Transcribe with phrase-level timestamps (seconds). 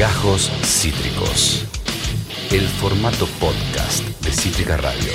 [0.00, 1.66] Gajos Cítricos.
[2.50, 5.12] El formato podcast de Cítrica Radio.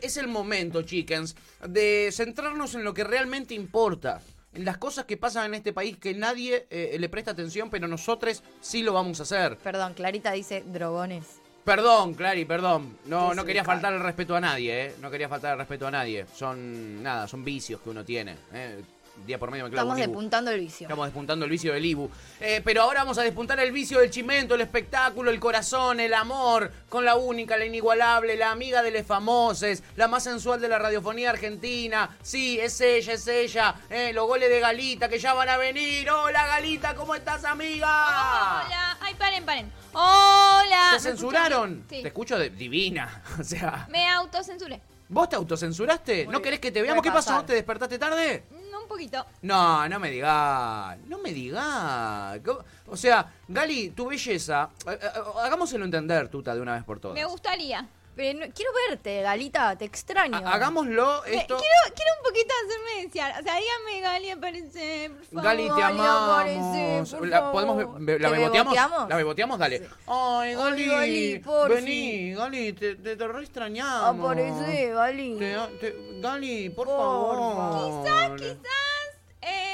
[0.00, 1.36] Es el momento, chickens,
[1.68, 4.22] de centrarnos en lo que realmente importa.
[4.54, 7.86] En las cosas que pasan en este país que nadie eh, le presta atención, pero
[7.86, 9.58] nosotros sí lo vamos a hacer.
[9.58, 11.42] Perdón, Clarita dice drogones.
[11.62, 12.96] Perdón, Clary, perdón.
[13.04, 14.94] No, no quería faltar el respeto a nadie, ¿eh?
[15.02, 16.24] No quería faltar el respeto a nadie.
[16.34, 18.36] Son, nada, son vicios que uno tiene.
[18.54, 18.82] ¿eh?
[19.26, 20.10] Día por medio me clavo Estamos un Ibu.
[20.12, 20.84] despuntando el vicio.
[20.86, 22.10] Estamos despuntando el vicio del Ibu.
[22.40, 26.12] Eh, pero ahora vamos a despuntar el vicio del chimento, el espectáculo, el corazón, el
[26.12, 30.68] amor, con la única, la inigualable, la amiga de los famosos, la más sensual de
[30.68, 32.10] la radiofonía argentina.
[32.22, 33.74] Sí, es ella, es ella.
[33.88, 36.10] Eh, los goles de Galita que ya van a venir.
[36.10, 37.86] Hola Galita, ¿cómo estás, amiga?
[38.66, 38.98] Hola.
[39.00, 39.72] Ay, paren, paren.
[39.92, 40.88] Hola.
[40.90, 41.84] ¿Te ¿Me censuraron?
[41.88, 42.02] Sí.
[42.02, 43.22] Te escucho de- divina.
[43.40, 44.80] O sea, Me autocensuré.
[45.08, 46.26] ¿vos te autocensuraste?
[46.26, 47.02] ¿No querés que te veamos?
[47.02, 47.44] ¿Qué pasó?
[47.44, 48.42] ¿Te despertaste tarde?
[48.84, 49.24] Un poquito.
[49.42, 50.98] No, no me digas.
[51.08, 52.38] No me digas.
[52.86, 54.68] O sea, Gali, tu belleza.
[54.86, 55.08] eh, eh,
[55.42, 57.14] Hagámoselo entender, tuta, de una vez por todas.
[57.14, 57.86] Me gustaría.
[58.16, 60.36] Pero no- quiero verte, Galita, te extraño.
[60.36, 61.56] Ha- Hagámoslo esto.
[61.58, 63.40] quiero, quiero un poquito hacerme desear.
[63.40, 65.42] O sea, dígame, Gali, aparece, por favor.
[65.44, 66.30] Gali, te amamos.
[66.30, 67.52] aparece, por La, favor.
[67.52, 67.76] ¿podemos
[68.06, 68.74] be- ¿La ¿Te beboteamos?
[68.74, 69.08] beboteamos?
[69.08, 69.58] ¿La beboteamos?
[69.58, 69.78] Dale.
[69.80, 69.84] Sí.
[70.06, 70.86] Ay, Gali.
[70.86, 71.42] Gali.
[71.74, 74.20] Vení, Gali, te, te, te re extrañamos.
[74.24, 75.36] Aparece, Gali.
[75.38, 77.02] Te- te- Gali, por Porfa.
[77.02, 78.36] favor.
[78.38, 78.60] Quizás,
[79.42, 79.73] eh, bueno.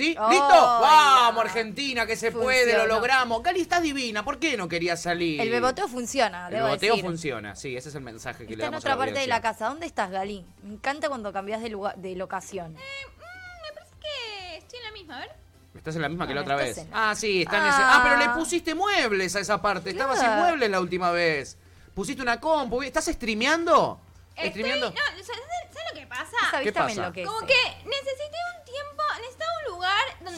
[0.00, 0.16] ¿Sí?
[0.30, 0.48] ¿Listo?
[0.48, 3.42] Vamos, Argentina, que se puede, lo logramos.
[3.42, 4.24] Gali, estás divina.
[4.24, 5.40] ¿Por qué no querías salir?
[5.42, 7.04] El beboteo funciona, El debo beboteo decir.
[7.04, 9.20] funciona, sí, ese es el mensaje que le Está en damos otra a la parte
[9.20, 9.68] de la casa.
[9.68, 10.46] ¿Dónde estás, Gali?
[10.62, 12.72] Me encanta cuando cambias de, lugar, de locación.
[12.72, 15.30] Mm, me parece que estoy en la misma, a ver.
[15.76, 16.78] Estás en la misma que la otra vez.
[16.78, 17.68] en- Ah, sí, está en Ah.
[17.68, 17.78] ese.
[17.82, 19.90] Ah, pero le pusiste muebles a esa parte.
[19.90, 20.42] Estaba sin Claro.
[20.42, 21.58] muebles la última vez.
[21.94, 22.82] Pusiste una compu.
[22.82, 24.00] ¿Estás streameando?
[24.34, 24.90] Estoy, ¿Streameando?
[24.90, 26.36] no, ¿sabes, sabes lo que pasa?
[26.62, 26.92] ¿Qué pasa?
[26.92, 27.26] enloquece.
[27.26, 29.74] Como que necesité un tiempo, necesitaba un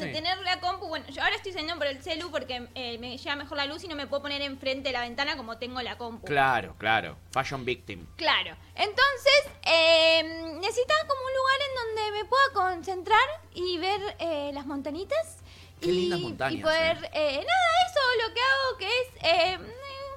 [0.06, 0.12] Sí.
[0.12, 0.88] tener la compu.
[0.88, 3.84] Bueno, yo ahora estoy saliendo por el celu porque eh, me llega mejor la luz
[3.84, 6.26] y no me puedo poner enfrente de la ventana como tengo la compu.
[6.26, 7.16] Claro, claro.
[7.32, 8.06] Fashion victim.
[8.16, 8.56] Claro.
[8.74, 10.22] Entonces, eh,
[10.60, 15.42] necesitaba como un lugar en donde me pueda concentrar y ver eh, las montañitas.
[15.80, 19.58] Qué y, lindas montañas, Y poder, eh, nada, eso lo que hago que es eh,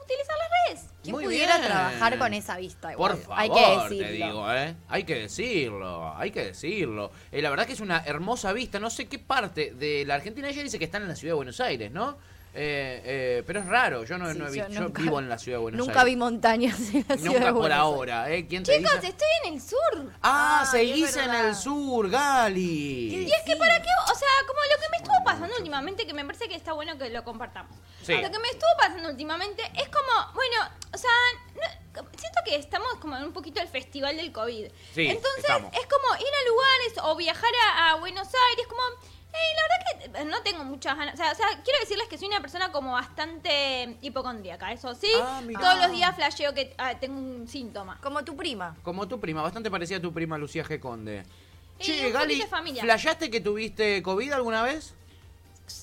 [0.06, 0.50] utilizar las
[0.80, 0.90] redes.
[1.04, 1.68] ¿Quién Muy pudiera bien.
[1.70, 2.92] trabajar con esa vista?
[2.94, 3.12] igual?
[3.14, 4.08] Por favor, Hay que decirlo.
[4.08, 4.76] te digo, ¿eh?
[4.88, 7.12] Hay que decirlo, hay que decirlo.
[7.32, 8.80] Eh, la verdad que es una hermosa vista.
[8.80, 10.50] No sé qué parte de la Argentina.
[10.50, 12.18] Ella dice que están en la ciudad de Buenos Aires, ¿no?
[12.58, 14.06] Eh, eh, pero es raro.
[14.06, 14.70] Yo no, Sí, no he visto.
[14.70, 16.06] Yo, nunca- vivo en la ciudad de Buenos Nunca Aires.
[16.14, 17.78] vi montañas en la ciudad Nunca de por Buenos Aires.
[17.80, 18.48] ahora, ¿eh?
[18.48, 19.08] ¿Quién te Chicos, dice?
[19.10, 20.14] estoy en el sur.
[20.22, 23.26] Ah, Ay, seguís en el sur, Gali.
[23.26, 26.14] Y es que para qué, o sea, como lo que me estuvo pasando últimamente, que
[26.14, 27.78] me parece que está bueno que lo compartamos.
[28.02, 28.14] Sí.
[28.14, 30.56] Lo que me estuvo pasando últimamente es como, bueno,
[30.94, 31.12] o sea,
[31.56, 34.68] no- siento que estamos como en un poquito el festival del COVID.
[34.94, 35.72] Sí, Entonces estamos.
[35.74, 38.82] es como ir a lugares o viajar a, a Buenos Aires, como...
[39.36, 41.14] eh, la verdad que no tengo muchas ganas.
[41.14, 45.10] O sea, o sea, quiero decirles que soy una persona como bastante hipocondríaca, eso sí.
[45.22, 45.60] Ah, mira.
[45.60, 48.00] Todos los días flasheo que ah, tengo un síntoma.
[48.02, 48.76] Como tu prima.
[48.84, 50.80] Como tu prima, bastante parecida a tu prima Lucía G.
[50.80, 51.24] Conde.
[51.80, 52.82] Y Che, Gali, familia.
[52.84, 54.94] ¿flashaste que tuviste COVID alguna vez?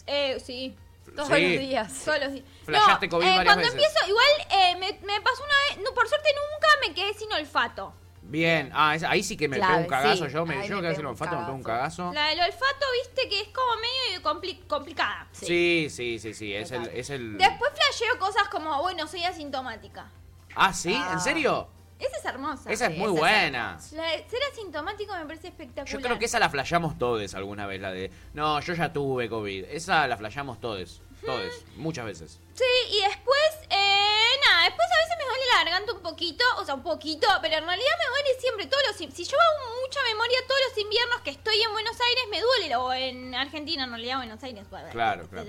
[0.06, 0.74] Eh, sí.
[1.14, 1.32] Todos Sí.
[1.34, 1.92] los días.
[2.04, 2.44] Todos los días.
[2.64, 3.74] Flasheaste COVID varias cuando veces.
[3.74, 7.30] empiezo, igual eh, me, me pasó una vez, no, por suerte nunca me quedé sin
[7.32, 7.92] olfato.
[8.32, 10.24] Bien, ah, esa- ahí sí que me Clave, pego un cagazo.
[10.26, 10.32] sí.
[10.32, 12.12] Yo me, Ahí yo me que hacer pego un olfato me pego un cagazo.
[12.14, 15.28] La del olfato, viste que es como medio compli- complicada.
[15.32, 16.54] Sí, sí, sí, sí.
[16.54, 16.96] Es el, Total.
[16.98, 17.36] es el.
[17.36, 20.06] Después flasheo cosas como, bueno, soy asintomática.
[20.54, 21.10] Ah, sí, Ah.
[21.12, 21.68] ¿en serio?
[21.98, 22.72] Esa es hermosa.
[22.72, 23.78] Esa es muy esa es buena.
[23.92, 25.86] La de ser asintomático me parece espectacular.
[25.86, 28.10] Yo creo que esa la flayamos todos alguna vez, la de.
[28.32, 29.66] No, yo ya tuve COVID.
[29.66, 31.02] Esa la flayamos todos.
[31.24, 31.64] Todos.
[31.76, 32.40] Muchas veces.
[32.54, 36.64] Sí, y después, eh, nada, después a veces me duele la garganta un poquito, o
[36.64, 38.96] sea, un poquito, pero en realidad me duele siempre todos los...
[38.96, 42.76] Si yo hago mucha memoria todos los inviernos que estoy en Buenos Aires, me duele,
[42.76, 44.66] o en Argentina, en realidad Buenos Aires.
[44.90, 45.48] Claro, claro.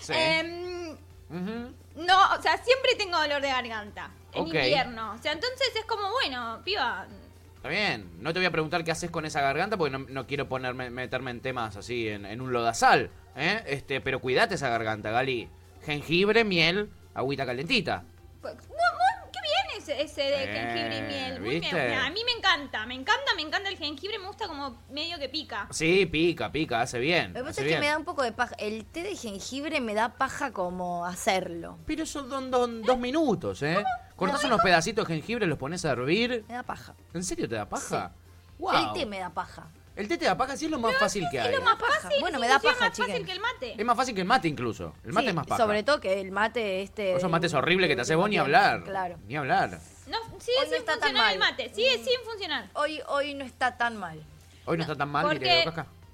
[0.00, 0.12] Sí.
[0.14, 0.96] Em,
[1.96, 5.14] no, o sea, siempre tengo dolor de garganta en invierno.
[5.14, 7.06] O sea, entonces es como, bueno, piba,
[7.56, 8.10] Está bien.
[8.20, 10.90] No te voy a preguntar qué haces con esa garganta porque no, no quiero ponerme,
[10.90, 13.10] meterme en temas así en, en un lodazal.
[13.36, 13.62] ¿Eh?
[13.66, 15.48] Este, pero cuídate esa garganta, Gali.
[15.84, 18.04] Jengibre, miel, agüita calentita.
[18.40, 21.40] pues, muy- muy- qué bien ese, ese de Eh, jengibre y miel.
[21.40, 21.74] Muy ¿viste?
[21.74, 21.98] bien.
[21.98, 25.28] A mí me encanta, me encanta, me encanta el jengibre, me gusta como medio que
[25.30, 25.66] pica.
[25.70, 27.28] Sí, pica, pica, hace bien.
[27.32, 27.80] Lo que pasa hace es que bien.
[27.80, 28.54] me da un poco de paja.
[28.58, 31.78] El té de jengibre me da paja como hacerlo.
[31.86, 33.82] Pero eso son don- dos minutos, ¿eh?
[34.16, 36.44] Cortás unos pedacitos de jengibre, los pones a hervir.
[36.48, 36.94] Me da paja.
[37.14, 38.12] ¿En serio te da paja?
[38.58, 38.92] El Wow.
[38.92, 39.68] té me da paja.
[39.96, 41.52] El té te da paja, sí es lo más fácil que hay.
[41.52, 42.00] Es lo más paja.
[42.00, 43.74] fácil, Bueno, me da sí, es paja, más fácil que el mate.
[43.78, 44.92] Es más fácil que el mate incluso.
[45.04, 45.62] El mate Sí, es más paja.
[45.62, 47.14] Sobre todo que el mate este...
[47.14, 48.82] Esos mates horribles que te hace vos ni hablar.
[48.82, 49.16] Claro.
[49.26, 49.70] Ni hablar.
[50.08, 52.68] No, sigue Hoy no sin tan funcionar el mate, sigue sin funcionar.
[52.74, 54.20] Hoy, hoy no está tan mal.
[54.66, 55.64] Hoy no, está tan mal, Porque,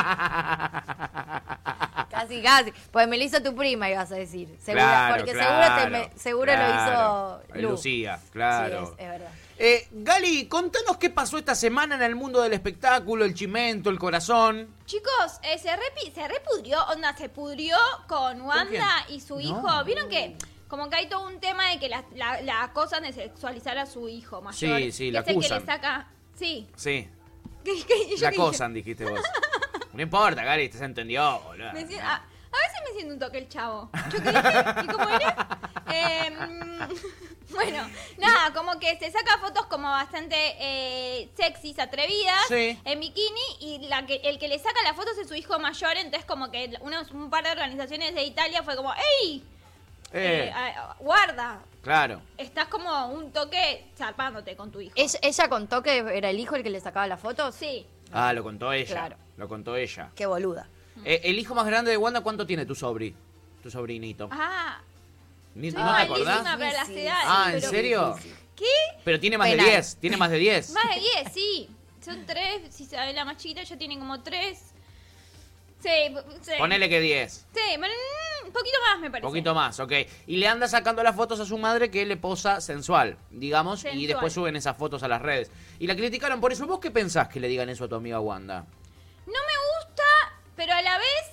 [2.11, 2.73] casi, casi.
[2.91, 4.49] Pues me lo hizo tu prima, ibas a decir.
[4.61, 7.43] Seguro, Claro, porque claro, seguro, te me- seguro claro.
[7.49, 7.71] lo hizo Lu.
[7.73, 8.87] Lucía, claro.
[8.87, 9.31] Sí, es, es verdad.
[9.65, 13.99] Eh, Gali, contanos qué pasó esta semana en el mundo del espectáculo, el chimento, el
[14.01, 14.75] corazón.
[14.87, 17.77] Chicos, eh, se, repi- se repudrió, onda, se pudrió
[18.09, 19.41] con Wanda y su No.
[19.41, 19.85] hijo.
[19.85, 20.37] ¿Vieron que?
[20.67, 23.87] Como que hay todo un tema de que la, la- la acusan de sexualizar a
[23.87, 24.81] su hijo mayor.
[24.81, 25.61] Sí, sí, que la el que acusan.
[25.61, 26.09] le saca.
[26.35, 26.67] Sí.
[26.75, 27.09] Sí,
[27.65, 29.21] ¿Qué- qué- la acosan, dijiste vos.
[29.93, 31.73] No importa, Gali, te se entendió, boludo.
[31.75, 33.91] Me siento- a, a veces me siento un toque el chavo.
[34.11, 34.65] ¿Yo qué dije?
[34.83, 35.59] ¿Y cómo era?
[35.87, 36.89] Em,
[37.51, 42.79] bueno, nada, como que se saca fotos como bastante eh, sexys, atrevidas, Sí.
[42.85, 45.97] en bikini, y la que, el que le saca las fotos es su hijo mayor,
[45.97, 49.45] entonces como que unos, un par de organizaciones de Italia fue como, ¡Ey!
[50.15, 52.21] Eh, Eh, a- guarda, claro.
[52.37, 54.93] estás como un toque zarpándote con tu hijo.
[54.95, 57.55] ¿Ella, ella contó que era el hijo el que le sacaba las fotos?
[57.55, 57.87] Sí.
[58.13, 58.91] Ah, lo contó ella.
[58.95, 59.17] Claro.
[59.39, 60.11] Lo contó ella.
[60.15, 60.69] Qué boluda.
[61.07, 63.15] Eh, el hijo más grande de Wanda, ¿cuánto tiene tu sobri?
[63.63, 64.29] Tu sobrinito.
[64.31, 64.83] Ah,
[65.55, 66.43] Ni, soy ¿No te acordás?
[66.43, 67.01] para las Sí, sí.
[67.01, 67.25] edades.
[67.27, 68.17] Ah, ¿en pero- serio?
[68.57, 68.65] ¿Qué?
[69.05, 69.71] Pero tiene más de Penal.
[69.71, 69.97] 10.
[69.97, 70.71] Tiene más de 10.
[70.71, 71.69] Más de 10, sí.
[72.05, 72.75] Son tres.
[72.75, 74.73] Si sabe la más chiquita, ya tiene como tres.
[75.83, 75.89] Sí,
[76.43, 76.53] sí.
[76.59, 77.33] Ponele que 10.
[77.53, 77.93] Sí, bueno,
[78.43, 79.27] mm, un poquito más me parece.
[79.27, 79.93] Un poquito más, ok.
[80.29, 84.07] Y le anda sacando las fotos a su madre que le posa sensual, digamos, y
[84.07, 85.51] después suben esas fotos a las redes.
[85.81, 86.67] Y la criticaron por eso.
[86.67, 88.61] ¿Vos qué pensás que le digan eso a tu amiga Wanda?
[89.27, 90.05] No me gusta,
[90.55, 91.32] pero a la vez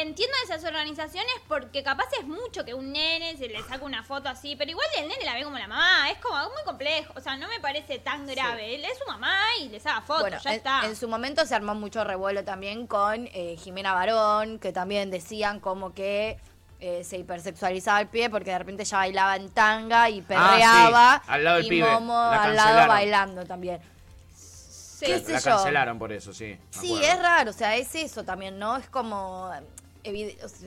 [0.00, 4.28] entiendo esas organizaciones porque capaz es mucho que un nene se le saca una foto
[4.28, 7.20] así, pero igual el nene la ve como la mamá, es como muy complejo, o
[7.20, 8.74] sea, no me parece tan grave.
[8.74, 10.86] Él es su mamá y le saca fotos, Bueno, ya en, está.
[10.86, 15.60] en su momento se armó mucho revuelo también con eh, Jimena Barón, que también decían
[15.60, 16.38] como que
[16.80, 21.14] eh, se hipersexualizaba el pie porque de repente ya bailaba en tanga y perreaba.
[21.14, 23.80] Ah, sí, al lado del y pibe, Momo la al lado bailando también.
[24.34, 25.06] Sí.
[25.06, 25.44] ¿Qué la sé la yo?
[25.56, 26.58] cancelaron por eso, sí.
[26.70, 27.12] Sí, acuerdo.
[27.12, 28.76] es raro, o sea, es eso también, ¿no?
[28.76, 29.50] Es como...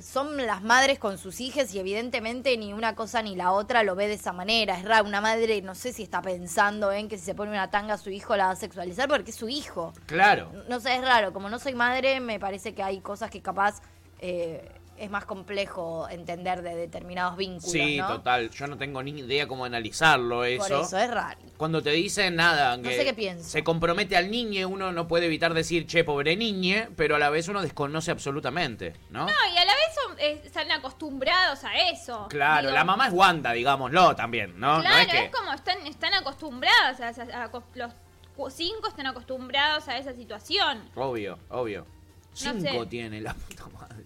[0.02, 3.96] Son las madres con sus hijas y evidentemente ni una cosa ni la otra lo
[3.96, 4.78] ve de esa manera.
[4.78, 7.70] Es raro, una madre no sé si está pensando en que si se pone una
[7.70, 9.94] tanga a su hijo la va a sexualizar porque es su hijo.
[10.08, 10.52] Claro.
[10.68, 11.34] No sé, es raro.
[11.34, 13.82] Como no soy madre, me parece que hay cosas que capaz
[14.20, 14.68] eh,
[14.98, 18.08] es más complejo entender de determinados vínculos, Sí, ¿no?
[18.08, 18.50] total.
[18.50, 20.68] Yo no tengo ni idea cómo analizarlo eso.
[20.68, 21.40] Por eso es raro.
[21.58, 23.48] Cuando te dicen nada, No que sé qué pienso.
[23.50, 27.30] se compromete al niño, uno no puede evitar decir, che, pobre niñe, pero a la
[27.30, 29.26] vez uno desconoce absolutamente, ¿no?
[29.26, 32.28] No, y a la vez son, eh, están acostumbrados a eso.
[32.30, 34.82] Claro, Digo, la mamá es Wanda, digámoslo también, ¿no?
[34.82, 35.32] Claro, no es es, que...
[35.32, 40.84] como están, están acostumbrados, a, a- a- los cinco están acostumbrados a esa situación.
[40.96, 41.82] Obvio, obvio.
[41.82, 42.86] No Cinco sé.
[42.86, 44.04] tiene la puta madre.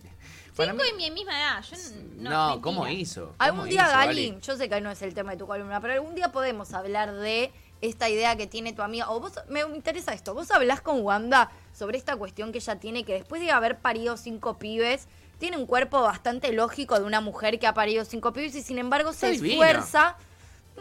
[0.55, 1.77] Para Cinco mí- y mi misma edad, yo
[2.17, 2.61] No.
[2.61, 3.33] ¿cómo hizo?
[3.37, 5.79] Algún ¿Cómo día, hizo, Gali, yo sé que no es el tema de tu columna,
[5.79, 7.51] pero algún día podemos hablar de
[7.81, 9.09] esta idea que tiene tu amiga.
[9.09, 13.03] O vos, me interesa esto, vos hablás con Wanda sobre esta cuestión que ella tiene,
[13.05, 15.07] que después de haber parido cinco pibes,
[15.39, 18.77] tiene un cuerpo bastante lógico de una mujer que ha parido cinco pibes y sin
[18.77, 20.17] embargo se esfuerza.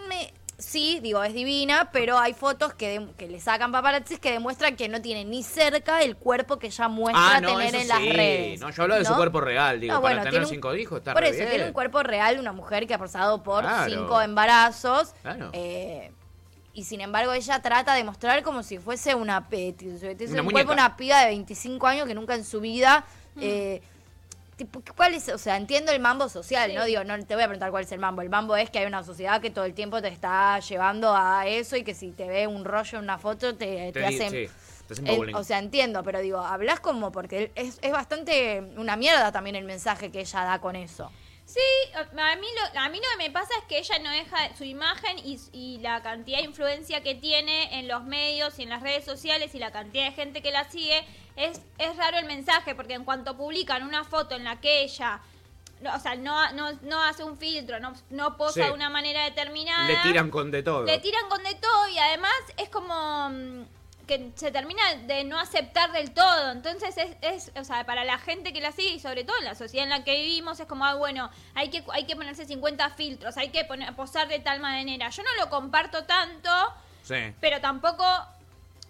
[0.09, 4.31] Me, sí, digo, es divina, pero hay fotos que, de- que le sacan paparazzis que
[4.33, 7.79] demuestran que no tiene ni cerca el cuerpo que ella muestra Ah, no, tener eso
[7.83, 8.13] en las sí.
[8.13, 8.61] redes.
[8.61, 10.75] No, yo hablo de su cuerpo real, digo, No, para bueno, tener tiene un- cinco
[10.75, 11.49] hijos está Por re eso, bien.
[11.51, 13.91] tiene un cuerpo real de una mujer que ha pasado por Claro.
[13.91, 15.15] cinco embarazos.
[15.23, 15.51] Claro.
[15.53, 16.13] eh,
[16.73, 20.41] y sin embargo, ella trata de mostrar como si fuese una, pe- si fuese Una
[20.43, 20.53] un muñeca.
[20.53, 23.05] cuerpo, una piba de 25 años que nunca en su vida.
[23.41, 23.81] eh,
[24.65, 25.29] tipo, ¿Cuál es?
[25.31, 26.77] O sea, entiendo el mambo social, Sí.
[26.77, 26.85] ¿no?
[26.85, 28.23] Digo, no te voy a preguntar cuál es el mambo.
[28.23, 31.47] El mambo es que hay una sociedad que todo el tiempo te está llevando a
[31.47, 34.31] eso y que si te ve un rollo en una foto te, te Te hacen.
[34.31, 34.49] sí,
[35.05, 39.57] en- o sea, entiendo, pero digo, hablas como porque es, es bastante una mierda también
[39.57, 41.11] el mensaje que ella da con eso.
[41.47, 41.59] Sí,
[41.93, 42.05] a
[42.37, 45.19] mí, lo, a mí lo que me pasa es que ella no deja su imagen
[45.19, 49.05] y, y la cantidad de influencia que tiene en los medios y en las redes
[49.05, 51.05] sociales y la cantidad de gente que la sigue,
[51.37, 55.21] es, es raro el mensaje, porque en cuanto publican una foto en la que ella,
[55.81, 58.61] no, o sea, no, no, no hace un filtro, no, no posa Sí.
[58.61, 59.87] de una manera determinada.
[59.89, 60.85] Le tiran con de todo.
[60.85, 63.63] Le tiran con de todo y además es como mm,
[64.07, 66.51] que se termina de no aceptar del todo.
[66.51, 69.45] Entonces es, es, o sea, para la gente que la sigue y sobre todo en
[69.45, 72.45] la sociedad en la que vivimos es como, ah, bueno, hay que, hay que ponerse
[72.45, 75.09] 50 filtros, hay que poner, posar de tal manera.
[75.11, 76.51] Yo no lo comparto tanto,
[77.03, 78.05] Sí, pero tampoco...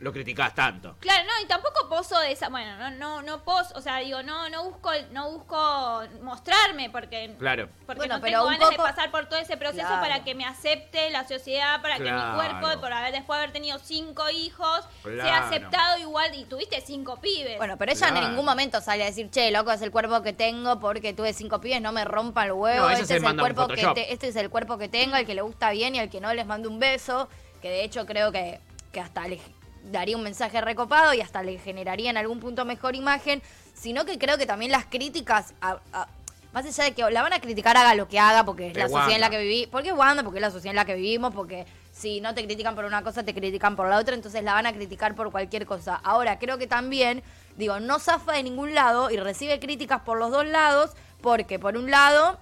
[0.01, 0.97] lo criticás tanto.
[1.01, 4.23] Claro, no, y tampoco poso de esa, bueno, no, no, no poso, o sea, digo,
[4.23, 7.69] no, no busco, no busco mostrarme porque, Claro.
[7.87, 10.01] porque Bueno, no pero tengo ganas poco- de pasar por todo ese proceso Claro.
[10.01, 13.53] para que me acepte la sociedad, para que mi cuerpo, por haber, después de haber
[13.53, 15.23] tenido cinco hijos, Claro.
[15.23, 17.59] sea aceptado igual, y tuviste cinco pibes.
[17.59, 18.23] Bueno, pero ella Claro.
[18.25, 21.33] en ningún momento sale a decir, che, loco, es el cuerpo que tengo porque tuve
[21.35, 22.87] cinco pibes, no me rompan el huevo.
[22.87, 25.35] No, este, es el cuerpo que te- este es el cuerpo que tengo, al que
[25.35, 27.29] le gusta bien y al que no les mando un beso.
[27.61, 28.59] Que de hecho creo que,
[28.93, 29.39] que hasta le-
[29.85, 33.43] daría un mensaje recopado y hasta le generaría en algún punto mejor imagen,
[33.75, 36.09] sino que creo que también las críticas, a- a-
[36.53, 38.89] más allá de que la van a criticar haga lo que haga, porque es la
[38.89, 41.33] sociedad en la que vivimos, porque Wanda, porque es la sociedad en la que vivimos,
[41.35, 44.55] porque si no te critican por una cosa, te critican por la otra, entonces la
[44.55, 45.95] van a criticar por cualquier cosa.
[46.03, 47.23] Ahora, creo que también,
[47.57, 51.77] digo, no zafa de ningún lado y recibe críticas por los dos lados, porque por
[51.77, 52.39] un lado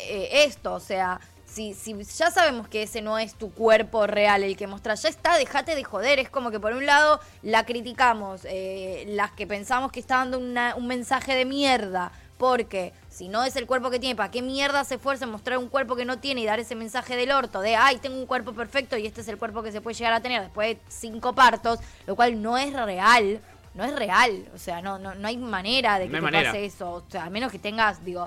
[0.00, 1.20] eh, esto, o sea,
[1.58, 5.08] si, si ya sabemos que ese no es tu cuerpo real el que mostrás, ya
[5.08, 6.18] está, dejate de joder.
[6.20, 10.38] Es como que por un lado la criticamos, eh, las que pensamos que está dando
[10.38, 14.42] una- un mensaje de mierda, porque si no es el cuerpo que tiene, ¿para qué
[14.42, 17.32] mierda se esfuerza en mostrar un cuerpo que no tiene y dar ese mensaje del
[17.32, 19.94] orto de, ay, tengo un cuerpo perfecto y este es el cuerpo que se puede
[19.96, 23.40] llegar a tener después de cinco partos, lo cual no es real.
[23.74, 26.64] No es real, o sea, no, no, no hay manera de que No te pase
[26.64, 26.90] eso.
[26.94, 28.26] O sea, a menos que tengas, digo,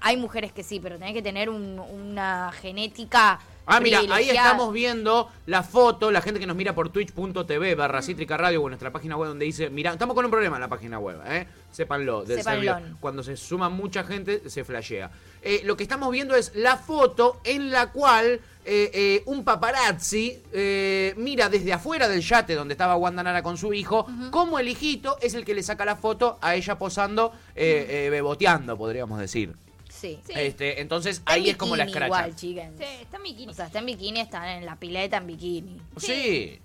[0.00, 3.38] hay mujeres que sí, pero tenés que tener un- una genética.
[3.68, 8.00] Ah, mira, ahí estamos viendo la foto, la gente que nos mira por twitch.tv barra
[8.00, 10.68] Cítrica Radio o nuestra página web donde dice, mira, estamos con un problema en la
[10.68, 11.48] página web, ¿eh?
[11.72, 12.38] Sépanlo, del
[12.76, 12.82] servidor.
[13.00, 15.10] Cuando se suma mucha gente, se flashea.
[15.42, 20.40] Eh, lo que estamos viendo es la foto en la cual eh, eh, un paparazzi
[20.52, 24.68] eh, mira desde afuera del yate donde estaba Wanda Nara con su hijo, cómo el
[24.68, 29.18] hijito es el que le saca la foto a ella posando, eh, eh, beboteando, podríamos
[29.18, 29.54] decir.
[29.96, 30.20] Sí.
[30.26, 30.32] Sí.
[30.36, 32.06] Este, entonces Está en ahí es como la escracha.
[32.06, 32.70] Igual, chicas.
[32.78, 33.50] Sí, está en bikini.
[33.50, 35.80] O sea, está en bikini, está en la pileta en bikini.
[35.96, 36.60] Sí.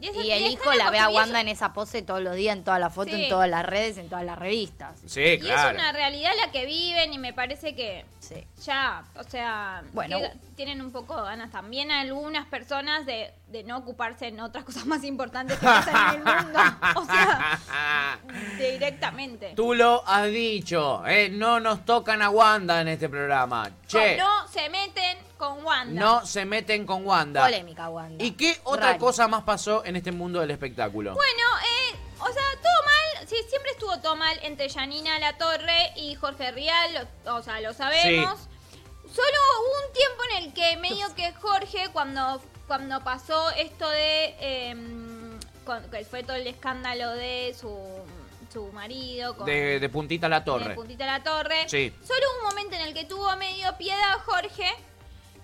[0.00, 2.64] eso- Y el hijo la ve a Wanda en esa pose todos los días, en
[2.64, 3.22] todas las fotos, Sí.
[3.22, 4.98] en todas las redes, en todas las revistas.
[5.06, 5.68] Sí, Y claro.
[5.70, 8.34] es una realidad la que viven y me parece que Sí.
[8.64, 10.18] ya, o sea, Bueno.
[10.18, 14.64] que tienen un poco de ganas también algunas personas de, de no ocuparse en otras
[14.68, 16.58] cosas más importantes que pasan en el mundo.
[16.96, 17.58] O sea,
[18.58, 19.52] directamente.
[19.56, 21.28] Tú lo has dicho, ¿eh?
[21.30, 23.70] no nos tocan a Wanda en este programa.
[23.86, 26.00] Che, No se meten con Wanda.
[26.00, 27.42] no se meten con Wanda.
[27.42, 28.22] Polémica, Wanda.
[28.24, 31.14] ¿Y qué otra cosa más pasó en este mundo del espectáculo?
[31.14, 31.42] Bueno,
[31.92, 36.14] eh, o sea, todo mal, sí, siempre estuvo todo mal entre Janina La Torre y
[36.14, 38.38] Jorge Rial, lo- o sea, lo sabemos.
[39.04, 42.40] Solo hubo un tiempo en el que medio que Jorge, cuando,
[42.72, 47.70] cuando pasó esto de, em, con- que fue todo el escándalo de su,
[48.50, 49.44] su marido con...
[49.44, 50.74] de, de puntita a la de torre.
[50.74, 51.68] Puntita la Torre.
[51.68, 51.92] Sí.
[52.02, 54.70] Solo hubo un momento en el que tuvo medio piedad Jorge.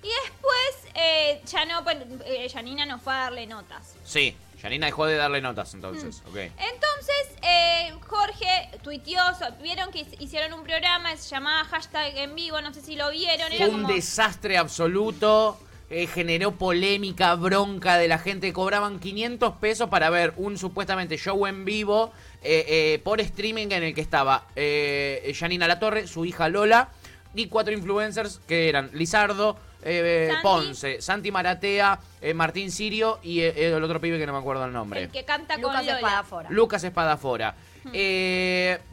[0.02, 1.84] Y después, eh, ya no,
[2.24, 3.94] eh, Janina no fue a darle notas.
[4.06, 6.22] Sí, Janina dejó de darle notas entonces.
[6.24, 6.28] Mm.
[6.30, 6.36] ok.
[6.36, 9.20] Entonces, eh, Jorge tuiteó,
[9.60, 13.52] vieron que hicieron un programa, se llamaba hashtag en vivo, no sé si lo vieron,
[13.52, 13.94] era Fue un como...
[13.94, 15.60] desastre absoluto.
[15.90, 18.52] Eh, generó polémica, bronca de la gente.
[18.52, 23.82] Cobraban 500 pesos para ver un supuestamente show en vivo eh, eh, por streaming en
[23.82, 26.90] el que estaba eh, Janina Latorre, su hija Lola
[27.34, 30.42] y cuatro influencers que eran Lizardo, eh, Santi.
[30.42, 34.64] Ponce, Santi Maratea, eh, Martín Sirio y eh, el otro pibe que no me acuerdo
[34.64, 35.04] el nombre.
[35.04, 35.98] El que canta Lucas con Lola.
[35.98, 36.50] Espadafora.
[36.50, 37.54] Lucas Espadafora.
[37.84, 37.92] Hmm.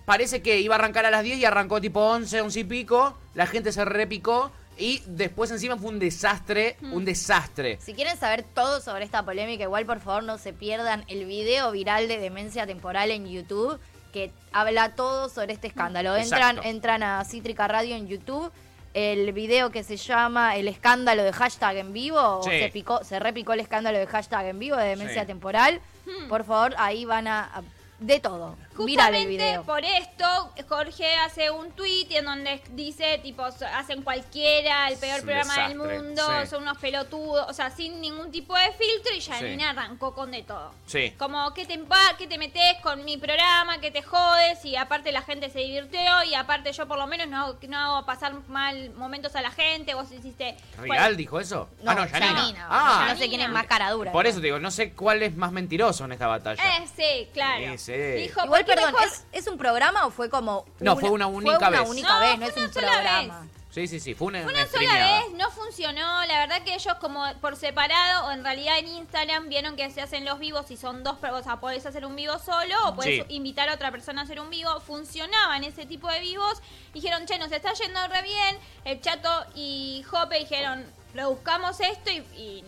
[0.06, 3.18] Parece que iba a arrancar a las 10 y arrancó tipo 11, 11 y pico.
[3.34, 6.94] La gente se repicó y después encima fue un desastre, Hmm.
[6.94, 7.78] un desastre.
[7.82, 11.72] Si quieren saber todo sobre esta polémica, igual por favor no se pierdan el video
[11.72, 13.80] viral de demencia temporal en YouTube
[14.14, 16.16] que habla todo sobre este escándalo.
[16.16, 16.70] Entran, Exacto.
[16.70, 18.52] entran a Cítrica Radio en YouTube.
[18.94, 23.20] El video que se llama El escándalo de hashtag en vivo, o se, picó, se
[23.20, 25.28] repicó el escándalo de hashtag en vivo de demencia Sí.
[25.28, 25.82] temporal.
[26.06, 26.30] Hmm.
[26.30, 27.44] Por favor, ahí van a.
[27.44, 27.64] a-
[28.00, 28.56] de todo.
[28.78, 29.64] El Justamente video.
[29.64, 35.68] por esto, Jorge hace un tweet en donde dice, tipo, hacen cualquiera, el peor programa
[35.70, 36.48] del mundo, sí.
[36.50, 40.44] son unos pelotudos, o sea, sin ningún tipo de filtro y Janina arrancó con de
[40.44, 40.74] todo.
[40.88, 41.14] Sí.
[41.18, 45.12] Como que te empa- que te metes con mi programa, que te jodes y aparte
[45.14, 48.90] la gente se divirtió y aparte yo por lo menos no, no hago pasar mal
[48.96, 50.58] momentos a la gente, vos hiciste...
[50.78, 51.70] ¿Real dijo eso?
[51.82, 52.36] No, ah, no, Janina.
[52.36, 52.68] Janina.
[52.70, 54.12] Ah, no sé quién es más cara dura.
[54.12, 56.62] por eso te digo, no sé cuál es más mentiroso en esta batalla.
[56.78, 57.64] Eh, sí, claro.
[57.72, 57.94] Sí, sí.
[57.94, 60.66] Dijo, Igual, ¿por qué perdón, mejor- ¿es, ¿es un programa o fue como.?
[60.80, 61.90] No, fue una única fue una vez.
[61.90, 63.48] única No, vez, no es un una sola programa.
[63.72, 66.26] Sí, sí, sí, fue una, Fue una una sola vez, no funcionó.
[66.28, 70.02] La verdad que ellos como por separado o en realidad en Instagram vieron que se
[70.02, 72.96] hacen los vivos y son dos, pero, o sea, podés hacer un vivo solo o
[72.96, 73.36] podés Sí.
[73.36, 74.80] invitar a otra persona a hacer un vivo.
[74.80, 76.62] Funcionaban ese tipo de vivos.
[76.94, 78.58] Dijeron, che, nos está yendo re bien.
[78.86, 82.64] El Chato y Jope dijeron, lo buscamos esto y, y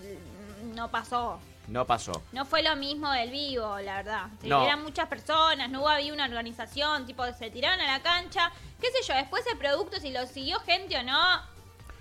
[0.76, 1.40] no pasó.
[1.68, 2.24] No pasó.
[2.32, 4.28] No fue lo mismo del vivo, la verdad.
[4.44, 4.64] No.
[4.64, 8.52] Eran muchas personas, no había una organización, tipo, se tiraron a la cancha.
[8.80, 11.42] Qué sé yo, después el producto, si lo siguió gente o no,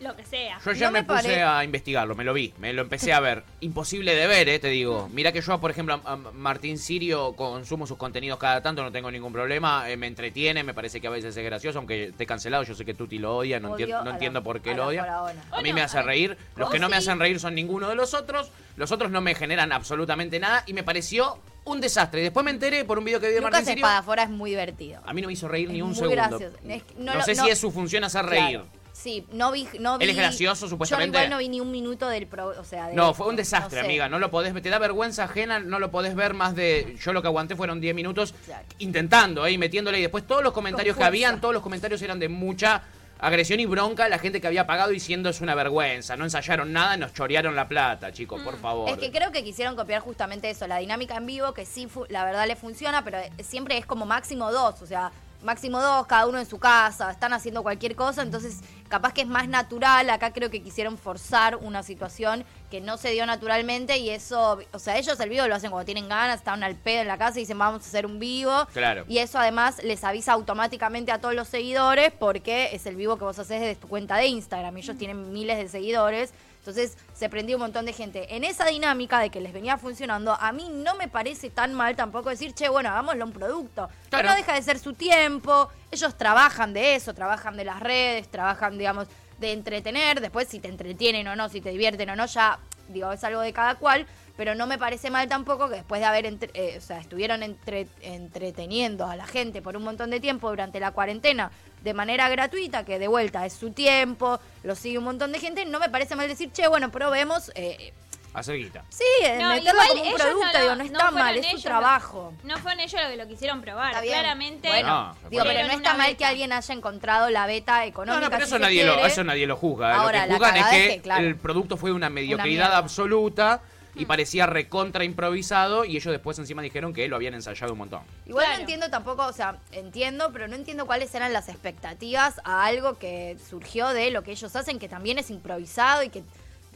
[0.00, 0.58] lo que sea.
[0.64, 3.20] Yo No me, me puse pare- a investigarlo, me lo vi, me lo empecé a
[3.20, 3.44] ver.
[3.60, 5.08] Imposible de ver, eh, te digo.
[5.12, 8.92] Mira que yo, por ejemplo, a a Martín Sirio consumo sus contenidos cada tanto, no
[8.92, 12.26] tengo ningún problema, eh, me entretiene, me parece que a veces es gracioso, aunque esté
[12.26, 14.60] cancelado, yo sé que Tuti lo odia, no, Odio entiendo, a no la- entiendo por
[14.60, 15.00] qué a lo odia.
[15.02, 15.42] faraona.
[15.50, 18.12] A mí me hace reír, los que no me hacen reír son ninguno de los
[18.14, 22.20] otros, los otros no me generan absolutamente nada y me pareció un desastre.
[22.20, 23.84] Y después me enteré por un video que vi de Lucas Martín Sirio.
[23.84, 25.00] Espadafora es muy divertido.
[25.04, 26.14] A mí no me hizo reír ni un muy segundo.
[26.14, 26.56] gracioso.
[26.68, 28.60] Es que no no lo- sé no- si es su función hacer reír.
[28.60, 28.66] Claro.
[28.96, 30.04] Sí, no vi, no vi.
[30.04, 31.16] Él es gracioso, supuestamente.
[31.18, 33.36] Yo igual no vi ni un minuto del pro, o sea, de- No, fue un
[33.36, 33.86] desastre, no sé.
[33.86, 34.08] amiga.
[34.08, 36.96] No lo podés, te da vergüenza ajena, no lo podés ver más de.
[37.00, 38.64] Yo lo que aguanté fueron 10 minutos Claro.
[38.78, 39.98] intentando, ahí metiéndole.
[39.98, 42.82] Y después todos los comentarios que habían, todos los comentarios eran de mucha
[43.18, 44.08] agresión y bronca.
[44.08, 46.16] La gente que había pagado diciendo es una vergüenza.
[46.16, 48.90] No ensayaron nada, nos chorearon la plata, chicos, por favor.
[48.90, 48.94] Mm.
[48.94, 52.24] Es que creo que quisieron copiar justamente eso, la dinámica en vivo, que sí, la
[52.24, 55.12] verdad le funciona, pero siempre es como máximo dos, o sea,
[55.46, 59.26] máximo dos, cada uno en su casa, están haciendo cualquier cosa, entonces capaz que es
[59.26, 64.10] más natural, acá creo que quisieron forzar una situación que no se dio naturalmente y
[64.10, 67.08] eso, o sea, ellos el vivo lo hacen cuando tienen ganas, están al pedo en
[67.08, 68.66] la casa y dicen vamos a hacer un vivo.
[68.72, 69.04] Claro.
[69.08, 73.24] Y eso además les avisa automáticamente a todos los seguidores porque es el vivo que
[73.24, 74.76] vos haces desde tu cuenta de Instagram.
[74.76, 76.32] Ellos tienen miles de seguidores.
[76.66, 78.34] Entonces se prendió un montón de gente.
[78.34, 81.94] En esa dinámica de que les venía funcionando, a mí no me parece tan mal
[81.94, 83.86] tampoco decir, che, bueno, hagámoslo un producto.
[83.86, 83.98] Claro.
[84.10, 85.68] Pero no deja de ser su tiempo.
[85.92, 89.06] Ellos trabajan de eso, trabajan de las redes, trabajan, digamos,
[89.38, 90.20] de entretener.
[90.20, 92.58] Después, si te entretienen o no, si te divierten o no, ya,
[92.88, 94.04] digo, es algo de cada cual.
[94.36, 97.44] Pero no me parece mal tampoco que después de haber, entre- eh, o sea, estuvieron
[97.44, 101.50] entre- entreteniendo a la gente por un montón de tiempo durante la cuarentena
[101.86, 105.64] de manera gratuita, que de vuelta es su tiempo, lo sigue un montón de gente,
[105.64, 107.94] no me parece mal decir, che, bueno, probemos, eh,
[108.34, 108.84] Hacer guita.
[108.90, 111.62] sí, eh, No, meterlo como un producto, lo- digo, no está mal, es su lo-
[111.62, 112.34] trabajo.
[112.42, 113.90] no fueron ellos los que lo quisieron probar.
[113.90, 114.12] Está bien.
[114.14, 114.68] Claramente.
[114.68, 114.88] Bueno,
[115.22, 116.18] No, digo, pero no está mal beta.
[116.18, 118.20] que alguien haya encontrado la beta No, económica.
[118.26, 119.90] no, pero si eso nadie, lo, eso nadie lo juzga.
[119.92, 119.94] ¿eh?
[119.94, 121.24] Ahora, lo que juzgan es que, es que, claro.
[121.26, 123.62] el producto fue una mediocridad absoluta
[123.96, 128.02] y parecía recontra improvisado y ellos después encima dijeron que lo habían ensayado un montón.
[128.26, 128.56] Igual Claro.
[128.58, 132.98] no entiendo tampoco, o sea, entiendo, pero no entiendo cuáles eran las expectativas a algo
[132.98, 136.22] que surgió de lo que ellos hacen, que también es improvisado y que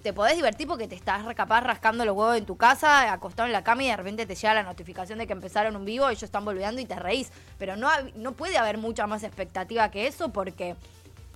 [0.02, 3.52] te podés divertir porque te estás capaz rascando los huevos en tu casa, acostado en
[3.52, 6.22] la cama y de repente te llega la notificación de que empezaron un vivo, ellos
[6.22, 7.30] están volviendo y te reís.
[7.58, 10.74] Pero no, no puede haber mucha más expectativa que eso porque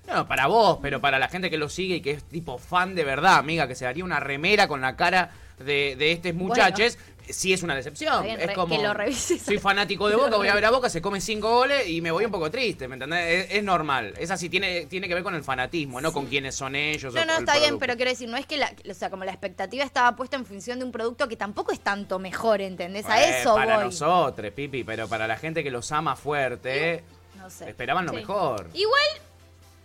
[0.09, 2.95] No, para vos, pero para la gente que lo sigue y que es tipo fan
[2.95, 6.99] de verdad, amiga, que se haría una remera con la cara de, de estos muchachos,
[7.29, 8.23] sí es una decepción.
[8.23, 8.77] Bien, es como.
[8.77, 9.41] que lo revises.
[9.43, 12.11] Soy fanático de Boca, voy a ver a Boca, se come cinco goles y me
[12.11, 13.47] voy un poco triste, ¿me entendés?
[13.51, 14.13] Es, es normal.
[14.19, 17.15] Es así, tiene, tiene que ver con el fanatismo, no con quiénes son ellos.
[17.15, 19.09] No, o no, el está bien, pero quiero decir, no es que la, o sea,
[19.11, 22.61] como la expectativa estaba puesta en función de un producto que tampoco es tanto mejor,
[22.61, 23.07] ¿entendés?
[23.07, 23.85] A Eh, eso Para voy.
[23.87, 27.03] nosotros, Pipi, pero para la gente que los ama fuerte,
[27.37, 27.71] No sé.
[27.71, 28.17] esperaban lo Sí.
[28.19, 28.69] mejor.
[28.75, 29.01] Igual,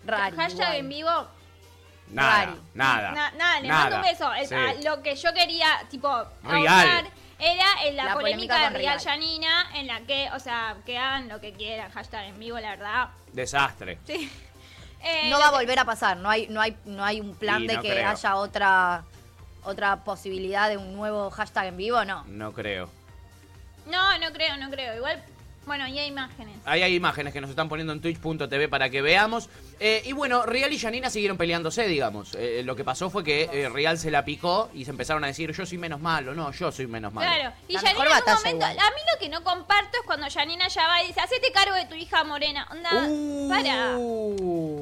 [0.06, 0.76] Rari, hashtag igual.
[0.78, 1.28] en vivo.
[2.10, 2.60] Nada, Rari.
[2.74, 3.12] nada.
[3.12, 3.82] Na- nada, le nada.
[3.82, 4.34] mando un beso.
[4.34, 4.56] El- Sí.
[4.56, 7.06] a- lo que yo quería, tipo, ahondar
[7.40, 9.00] era en la, La polémica polémica de Real.
[9.02, 12.72] Janina, en la que, o sea, que hagan lo que quieran, hashtag en vivo, la
[12.72, 13.10] verdad.
[13.34, 13.98] Desastre.
[14.06, 14.32] Sí.
[15.02, 17.66] Eh, No va a volver a pasar, no hay, no hay, no hay un plan
[17.66, 18.10] de no que creo.
[18.10, 19.06] haya otra
[19.64, 22.26] otra posibilidad de un nuevo hashtag en vivo, no.
[22.26, 22.90] No creo.
[23.86, 24.96] No, no creo, no creo.
[24.98, 25.24] Igual,
[25.66, 26.56] bueno, y hay imágenes.
[26.66, 29.50] Ahí hay imágenes que nos están poniendo en twitch.tv para que veamos.
[29.80, 32.34] Eh, y bueno, Real y Janina siguieron peleándose, digamos.
[32.36, 35.28] Eh, lo que pasó fue que eh, Real se la picó y se empezaron a
[35.28, 37.32] decir, yo soy menos malo, no, yo soy menos malo.
[37.32, 38.80] Claro, y La Janina en un momento, igual.
[38.80, 41.76] a mí lo que no comparto es cuando Janina ya va y dice, hacete cargo
[41.76, 42.68] de tu hija morena.
[42.72, 43.48] Onda, Uh.
[43.50, 43.94] para.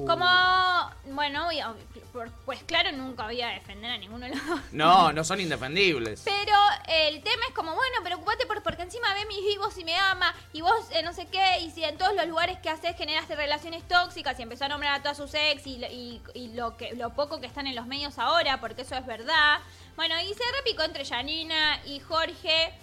[0.07, 1.73] Como, bueno, voy a-
[2.13, 4.59] por- pues claro, nunca voy a defender a ninguno de los dos.
[4.71, 6.21] No, no son indefendibles.
[6.23, 6.53] Pero
[6.87, 10.33] el tema es como, bueno, preocupate por, porque encima ve mis vivos y me ama,
[10.53, 13.35] y vos eh, no sé qué, y si en todos los lugares que haces generaste
[13.35, 16.75] relaciones tóxicas y empezó a nombrar a todas sus ex y, lo- y, y lo,
[16.77, 19.59] que, lo poco que están en los medios ahora, porque eso es verdad.
[19.95, 22.73] Bueno, y se repicó entre Janina y Jorge.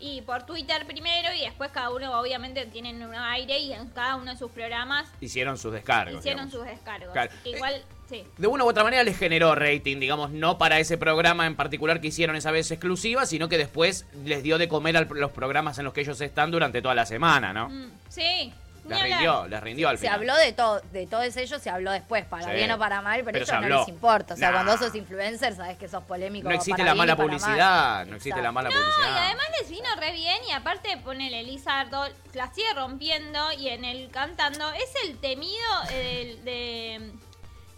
[0.00, 4.14] Y por Twitter primero y después cada uno obviamente tienen un aire y en cada
[4.14, 6.20] uno de sus programas Hicieron sus descargos.
[6.20, 6.52] hicieron digamos.
[6.68, 7.12] sus descargos.
[7.12, 7.32] Claro.
[7.44, 8.24] Igual, sí.
[8.36, 12.00] De una u otra manera les generó rating, digamos, no para ese programa en particular
[12.00, 15.78] que hicieron esa vez exclusiva, sino que después les dio de comer a los programas
[15.78, 17.68] en los que ellos están durante toda la semana, ¿no?
[17.68, 18.52] Mm, sí.
[18.88, 20.14] Les rindió, les rindió al Se final.
[20.20, 22.52] habló de todo, de todos ellos se habló después, para Sí.
[22.52, 24.32] bien o para mal, pero, Pero se ellos no les importa.
[24.32, 24.62] O sea, Nah.
[24.64, 26.48] cuando sos influencer, sabes que sos polémico.
[26.48, 28.42] No existe para la mala publicidad, no existe Exacto.
[28.44, 29.14] la mala No, publicidad.
[29.14, 33.84] y además les vino re bien y aparte ponele Lizardo, la sigue rompiendo y en
[33.84, 35.52] el cantando es el temido
[35.90, 37.10] eh, de...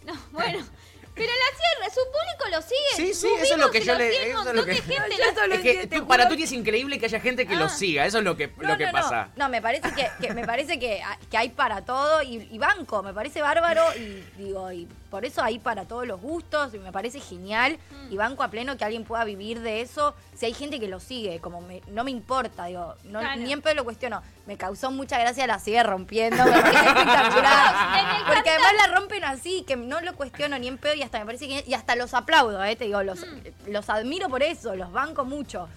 [0.03, 0.59] No, bueno,
[1.15, 2.95] Pero la cierra, su público lo sigue.
[2.95, 4.95] Sí, sí, eso es lo que yo le- eso es lo que- gente.
[5.47, 6.27] La- Es que tú- para.
[6.29, 7.59] Tuti es increíble que haya gente que Ah.
[7.59, 9.29] lo siga, eso es lo que, No, lo que no, pasa.
[9.35, 12.57] No, no, me parece que, que me parece que, que hay para todo y, y
[12.57, 16.79] banco, me parece bárbaro y digo, y por eso hay para todos los gustos y
[16.79, 18.13] me parece genial Mm.
[18.13, 20.15] y banco a pleno que alguien pueda vivir de eso.
[20.35, 23.41] Si hay gente que lo sigue, como me- no me importa, digo, no, Claro.
[23.41, 24.21] ni en pedo lo cuestiono.
[24.47, 28.25] Me causó mucha gracia, la sigue rompiendo, me parece espectacular.
[28.33, 31.25] Porque además la rompen así, que no lo cuestiono ni en pedo y hasta me
[31.25, 33.71] parece que y hasta los aplaudo, eh, te digo, los, Mm.
[33.71, 35.67] los admiro por eso, los banco mucho.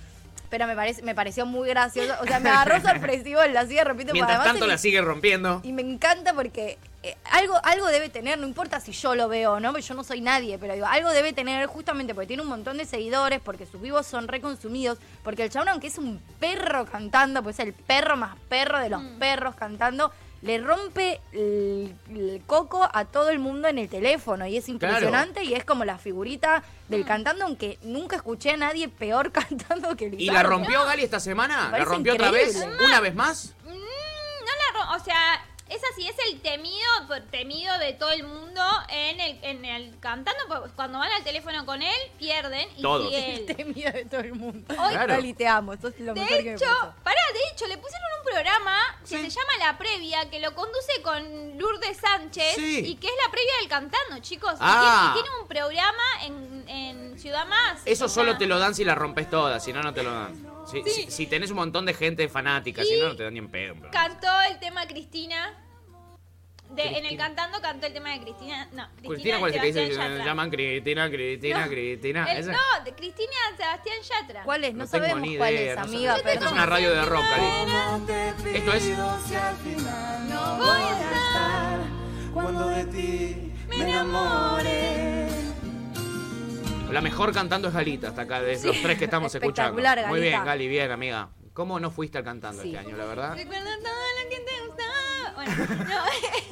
[0.51, 2.13] Pero me parece, me pareció muy gracioso.
[2.23, 4.13] O sea, me agarró sorpresivo en la sigue repito.
[4.13, 5.61] Mientras además tanto la sigue rompiendo.
[5.65, 9.55] Y me encanta porque eh, algo, algo debe tener, no importa si yo lo veo
[9.55, 12.43] o no, porque yo no soy nadie, pero digo, algo debe tener justamente porque tiene
[12.43, 16.21] un montón de seguidores, porque sus vivos son reconsumidos, porque el chabón, aunque es un
[16.39, 20.13] perro cantando, pues es el perro más perro de los perros cantando,
[20.45, 25.43] le rompe el, el coco a todo el mundo en el teléfono y es impresionante
[25.43, 30.05] y es como la figurita del cantando, aunque nunca escuché a nadie peor cantando que
[30.05, 30.43] ¿Y Lizardo.
[30.43, 31.71] la rompió Gali esta semana?
[31.71, 32.63] ¿La rompió otra vez?
[32.85, 33.55] ¿Una vez más?
[33.65, 36.87] Mm, no la O sea, es así, es el temido,
[37.31, 40.41] temido de todo el mundo en el, en el cantando.
[40.49, 43.07] porque Cuando van al teléfono con él, pierden y Todos.
[43.09, 43.47] sigue él.
[43.57, 44.75] Te miedo de todo el mundo.
[44.79, 45.15] Hoy- Claro.
[45.15, 46.95] Gali, te amo, sos lo mejor que De me hecho, pasó.
[47.03, 51.01] pará, de hecho, le pusieron un programa que se llama La Previa, que lo conduce
[51.03, 52.81] con Lourdes Sánchez Sí.
[52.87, 54.53] y que es la previa del cantando, chicos.
[54.55, 55.13] Y Ah.
[55.15, 57.81] tiene- Y, tiene un programa en, en Ciudad Más.
[57.85, 60.03] Eso o sea, solo te lo dan si la rompes toda, si no, no te
[60.03, 60.54] lo dan.
[60.67, 63.33] Si, si- si tenés un montón de gente fanática, si Y- no, no te dan
[63.35, 63.75] ni en pedo.
[63.79, 65.61] pero- Cantó el tema Cristina.
[66.71, 68.65] De, en el cantando cantó el tema de Cristina.
[68.73, 69.79] No, Cristina, Cristina, ¿cuál es el que dice?
[69.81, 70.25] Sebastián Se Yatra.
[70.25, 72.33] llaman Cristina, Cristina, No, Cristina.
[72.33, 74.43] el- no, de Cristina Sebastián Yatra.
[74.43, 74.73] ¿Cuál es?
[74.75, 76.33] No, No tengo sabemos ni cuál idea, es, no amiga, sabemos.
[76.33, 78.57] Esta es una radio de rock, Gali.
[78.57, 78.85] Esto es...
[78.89, 81.79] No voy a estar
[82.33, 85.29] Cuando de ti me enamore.
[86.91, 89.81] La mejor cantando es Galita, hasta acá, de los tres que estamos escuchando.
[90.07, 90.45] Muy bien, Galita.
[90.45, 91.29] Gali, bien, amiga.
[91.53, 92.69] ¿Cómo no fuiste al cantando Sí.
[92.75, 93.35] este año, la verdad?
[93.37, 93.93] Recuerda todo
[94.23, 95.33] lo que te gustaba.
[95.35, 96.05] Bueno, no.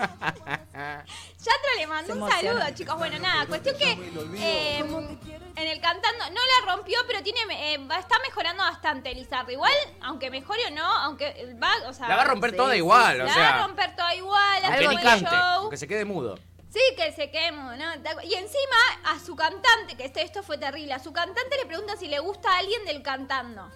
[1.43, 2.99] Yatra le mandó un saludo, chicos.
[2.99, 7.41] Bueno, nada, cuestión que eh, en el cantando no la rompió, pero tiene
[7.75, 9.51] eh, va- está mejorando bastante Lizardo.
[9.51, 12.73] Igual, aunque mejore o no, aunque va, o sea, La va a romper Sí, toda
[12.73, 13.67] sí, igual, la o va a sea...
[13.67, 14.63] romper toda igual,
[15.03, 15.39] cante, show.
[15.63, 16.39] aunque se quede mudo.
[16.73, 17.95] Sí, que se quemo, ¿no?
[18.25, 21.99] Y encima a su cantante, que esto, esto fue terrible, a su cantante le pregunta
[21.99, 23.71] si le gusta a alguien del cantando.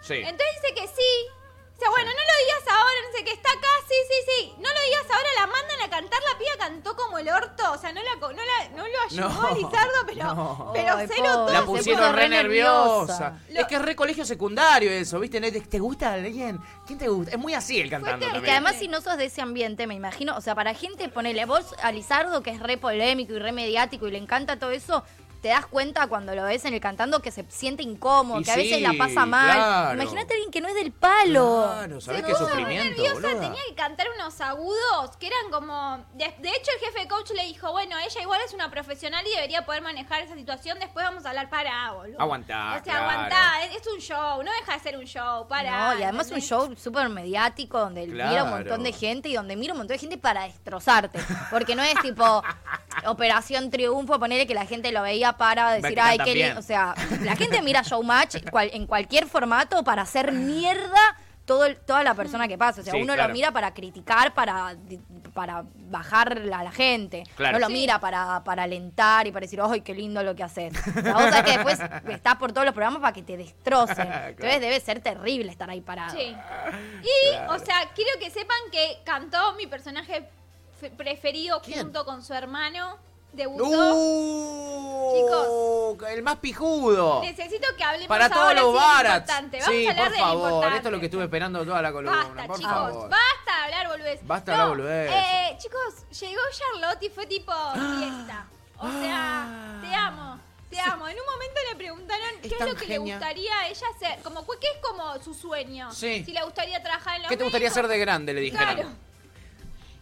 [0.00, 0.14] Sí.
[0.14, 1.43] Entonces dice que sí.
[1.74, 4.52] Dice, bueno, no lo digas ahora, no sé qué, está acá, sí, sí, sí.
[4.58, 7.72] No lo digas ahora, la mandan a cantar, la piba cantó como el orto.
[7.72, 10.70] O sea, no, la, co- no, la, no lo ayudó No, a Lizardo, pero, no.
[10.72, 11.34] pero Ay, se notó.
[11.40, 11.52] pobre.
[11.52, 13.38] La pusieron re nerviosa.
[13.48, 15.40] Es que es re colegio secundario eso, ¿viste?
[15.40, 16.60] ¿Te, te gusta alguien?
[16.86, 17.32] ¿Quién te gusta?
[17.32, 18.38] Es muy así el cantando terrible.
[18.38, 21.08] Es que además si no sos de ese ambiente, me imagino, o sea, para gente,
[21.08, 24.70] ponele vos a Lizardo, que es re polémico y re mediático y le encanta todo
[24.70, 25.02] eso,
[25.44, 28.50] te das cuenta cuando lo ves en el cantando que se siente incómodo, Y que
[28.50, 29.52] a veces sí, la pasa mal.
[29.54, 30.00] claro.
[30.00, 31.64] Imagínate a alguien que no es del palo.
[31.70, 36.02] Claro, ¿sabés Se qué sufrimiento, nerviosa, tenía que cantar unos agudos que eran como...
[36.14, 39.22] De, de hecho, el jefe de coach le dijo, bueno, ella igual es una profesional
[39.26, 40.78] y debería poder manejar esa situación.
[40.78, 42.18] Después vamos a hablar para, boludo.
[42.18, 43.10] Aguantá, O sea, claro.
[43.10, 43.64] aguantá.
[43.64, 45.46] Es, es un show, no deja de ser un show.
[45.46, 45.92] Para.
[45.92, 46.48] No, y además un ¿entendés?
[46.48, 49.98] show súper mediático donde mira un montón de gente y donde mira un montón de
[49.98, 51.20] gente para destrozarte.
[51.50, 52.42] Porque no es tipo
[53.06, 56.46] Operación Triunfo, ponerle que la gente lo veía para decir, ay, qué bien".
[56.48, 56.60] lindo.
[56.60, 61.76] O sea, la gente mira Showmatch cual- en cualquier formato para hacer mierda todo el-
[61.76, 62.80] toda la persona que pasa.
[62.80, 63.28] O sea, Sí, uno claro.
[63.28, 64.76] lo mira para criticar, para,
[65.34, 67.24] para bajar a la gente.
[67.36, 67.58] Claro.
[67.58, 67.72] No lo Sí.
[67.74, 70.72] mira para, para alentar y para decir, ¡ay, qué lindo lo que haces!
[70.96, 71.78] O sea, vos sabés que después
[72.08, 74.08] estás por todos los programas para que te destrocen.
[74.28, 76.16] Entonces debe ser terrible estar ahí parado.
[76.16, 76.34] Sí.
[77.02, 80.26] Y, o sea, quiero que sepan que cantó mi personaje
[80.90, 81.80] preferido ¿Quién?
[81.82, 82.98] junto con su hermano.
[83.32, 83.64] Debutó.
[83.68, 85.96] ¡Uh!
[86.08, 87.20] El más pijudo.
[87.22, 89.28] Necesito que hablemos Para todos los barats.
[89.30, 90.72] Vamos Sí, a hablar por favor.
[90.74, 92.24] Esto es lo que estuve esperando toda la columna.
[92.24, 92.72] Basta, por chicos.
[92.72, 93.10] favor.
[93.10, 94.20] Basta de hablar boludez.
[94.26, 95.10] Basta de hablar boludez.
[95.12, 97.52] Eh, chicos, llegó Charlotte y fue tipo
[97.98, 98.46] fiesta.
[98.78, 99.80] O sea, Ah.
[99.82, 100.40] te amo.
[100.70, 101.08] Te amo.
[101.08, 104.18] En un momento le preguntaron Es qué es lo que le gustaría a ella hacer.
[104.22, 105.92] Como, ¿Qué es como su sueño?
[105.92, 106.24] Sí.
[106.24, 107.74] Si le gustaría trabajar en los ¿Qué te gustaría medios.
[107.74, 108.34] ser de grande?
[108.34, 108.74] Le dijeron.
[108.74, 108.90] Claro.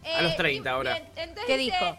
[0.05, 0.97] A los Eh, 30 y- ahora.
[0.97, 1.97] entonces ¿Qué dice, dijo?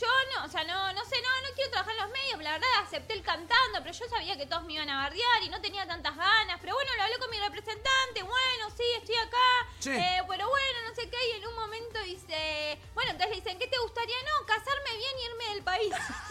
[0.00, 2.52] Yo no, o sea, no, no sé, no, no quiero trabajar en los medios, la
[2.52, 5.60] verdad acepté el cantando, pero yo sabía que todos me iban a bardear y no
[5.60, 9.90] tenía tantas ganas, pero bueno, lo hablé con mi representante, bueno, sí, estoy acá, Sí.
[9.90, 13.58] eh, pero bueno, no sé qué, y en un momento dice, bueno, entonces le dicen,
[13.58, 14.14] ¿qué te gustaría?
[14.38, 15.92] No, casarme bien y irme del país.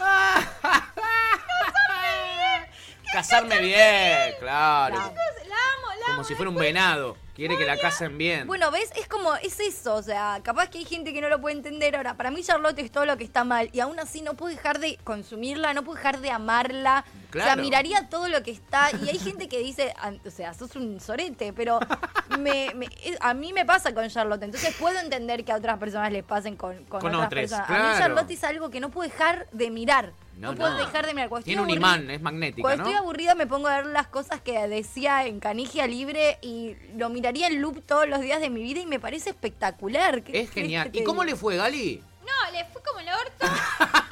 [0.60, 2.69] Casarme bien,
[3.12, 4.36] claro.
[4.38, 4.94] Claro.
[4.96, 7.16] Chicos, la amo, la Como como si fuera un venado.
[7.34, 8.46] Quiere que la casen bien.
[8.46, 8.90] Bueno, ¿ves?
[8.96, 11.96] Es como, es eso, o sea, capaz que hay gente que no lo puede entender.
[11.96, 14.54] Ahora, para mí Charlotte es todo lo que está mal y aún así no puedo
[14.54, 17.04] dejar de consumirla, no puedo dejar de amarla.
[17.30, 17.62] O sea, Claro.
[17.62, 21.00] miraría todo lo que está y hay gente que dice, "Ah, o sea, sos un
[21.00, 21.80] sorete, pero
[22.38, 22.74] me,
[23.20, 26.56] a mí me pasa con Charlotte, entonces puedo entender que a otras personas les pasen
[26.56, 27.64] con, con, Con otras personas.
[27.64, 27.88] A claro.
[27.88, 30.12] mí Charlotte es algo que no puedo dejar de mirar.
[30.40, 30.78] No, No, puedo no.
[30.78, 31.28] dejar de mirar.
[31.28, 32.88] Cuando Tiene un imán, es magnética, Cuando ¿no?
[32.90, 37.10] estoy aburrida me pongo a ver las cosas que decía en Canigia Libre y lo
[37.10, 40.22] miraría en loop todos los días de mi vida y me parece espectacular.
[40.22, 40.88] ¿Qué Es genial.
[40.94, 42.02] ¿Y cómo le fue, Gali?
[42.22, 43.46] No, le fue como el orto.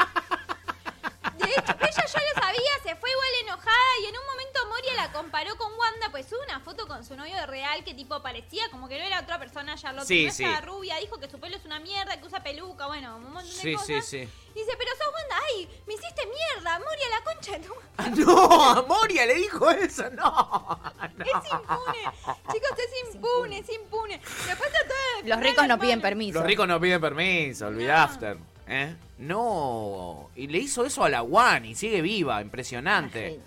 [1.49, 4.95] De hecho, ella ya lo sabía, se fue igual enojada y en un momento Moria
[4.95, 8.21] la comparó con Wanda, pues subió una foto con su novio de real que tipo
[8.23, 10.45] parecía como que no era otra persona, Charlotte, Sí, no sí.
[10.45, 13.45] estaba rubia, dijo que su pelo es una mierda, que usa peluca, bueno, un montón
[13.47, 13.87] de Sí, cosas.
[13.87, 14.29] sí, sí.
[14.55, 17.89] Dice, pero sos Wanda, ay, me hiciste mierda, Moria la concha de tu madre".
[17.99, 20.25] Ah, no, a Moria le dijo eso, no.
[20.25, 21.25] no.
[21.25, 22.05] Es impune.
[22.53, 24.19] Chicos, es impune, es impune.
[24.19, 24.97] Después está todo
[25.29, 26.39] Los ricos no piden permiso.
[26.39, 28.37] Los ricos no piden permiso, olvidá after.
[28.69, 28.95] ¿Eh?
[29.19, 30.31] No.
[30.37, 33.41] Y le hizo eso a la One y sigue viva, impresionante.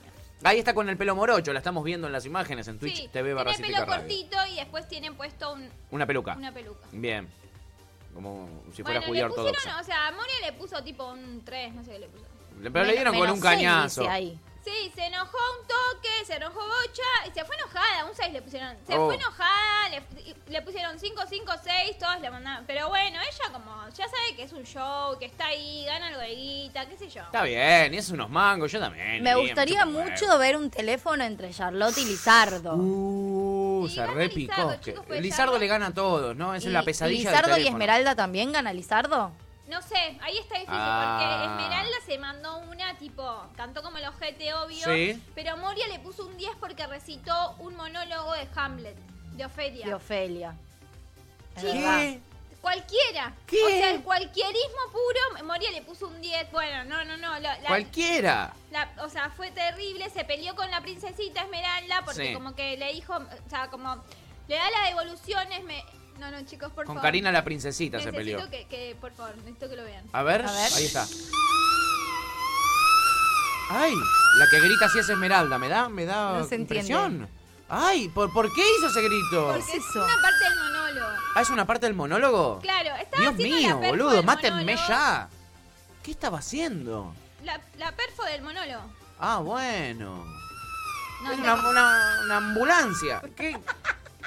[0.44, 3.10] Ahí está con el pelo morocho, la estamos viendo en las imágenes en Twitch Sí,
[3.14, 3.94] TV barra tiene pelo Radio.
[4.02, 6.36] cortito y después tienen puesto un- Una peluca.
[6.36, 6.88] una peluca.
[6.92, 7.28] Bien.
[8.14, 9.80] Como si fuera bueno, pusieron, ortodoxa.
[9.80, 12.26] o sea, a Moria le puso tipo un 3, no sé qué le puso.
[12.62, 14.10] Pero le dieron con un cañazo.
[14.10, 14.38] ahí.
[14.64, 18.42] Sí, se enojó un toque, se enojó bocha, y se fue enojada, un 6 le
[18.44, 18.78] pusieron.
[18.86, 19.06] Se Oh.
[19.08, 20.04] fue enojada, le,
[20.48, 22.64] le pusieron 5, 5, 6, todos le mandaban.
[22.68, 26.20] Pero bueno, ella como, ya sabe que es un show, que está ahí, gana algo
[26.20, 27.24] de guita, qué sé yo.
[27.24, 29.24] Está bien, y es unos mangos, yo también.
[29.24, 32.76] Me gustaría mucho ver un teléfono entre Charlotte y Lizardo.
[32.76, 34.52] Uh, Sí, se repicó.
[34.54, 36.54] Lizardo, chicos, pues, Lizardo le gana a todos, ¿no?
[36.54, 37.68] Esa es la pesadilla ¿Y del Lizardo y.
[37.68, 39.32] Esmeralda también gana Lizardo?
[39.72, 41.18] No sé, ahí está difícil Ah.
[41.18, 43.24] porque Esmeralda se mandó una tipo,
[43.56, 45.24] cantó como el ojete obvio, Sí.
[45.34, 48.98] pero Moria le puso un 10 porque recitó un monólogo de Hamlet,
[49.38, 49.88] de Ofelia.
[49.88, 50.56] De Ofelia.
[51.60, 52.20] ¿Qué?
[52.62, 53.34] Cualquiera.
[53.48, 53.64] ¿Qué?
[53.64, 56.52] O sea, el cualquierismo puro, Moria le puso un 10.
[56.52, 57.40] Bueno, no, no, no.
[57.40, 58.54] la- la- Cualquiera.
[58.72, 60.10] la- o sea, fue terrible.
[60.10, 62.34] Se peleó con la princesita Esmeralda porque Sí.
[62.34, 64.04] como que le dijo, o sea, como
[64.48, 65.64] le da las devoluciones.
[65.64, 65.84] Me...
[66.22, 67.02] No, no, chicos, por Con favor.
[67.08, 68.50] Karina la princesita se Necesito peleó.
[68.52, 70.06] Que, que, por favor, necesito que lo vean.
[70.14, 70.72] A ver, A ver.
[70.74, 71.08] ahí está.
[73.72, 73.96] Ay,
[74.38, 77.28] la que grita así es Esmeralda, me da, me da No se impresión.
[77.70, 79.46] Ay, ¿por, ¿por qué hizo ese grito?
[79.46, 80.04] ¿Por Porque qué es eso?
[80.04, 81.08] una parte del monólogo.
[81.36, 82.60] Ah, es una parte del monólogo.
[82.60, 84.88] Claro, estaba Dios haciendo mío, la perfo boludo, del mátenme monólogo.
[84.90, 85.30] ya.
[86.04, 87.16] ¿Qué estaba haciendo?
[87.44, 88.84] La, la perfo del monólogo.
[89.20, 90.24] Ah, bueno.
[91.24, 91.34] No.
[91.34, 93.22] una, una- una ambulancia.
[93.38, 93.58] ¿Qué,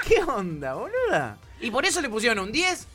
[0.08, 1.36] ¿Qué onda, boluda?
[1.60, 2.86] ¿Y por eso le pusieron un 10?